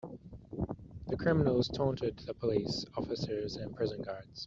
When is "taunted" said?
1.67-2.17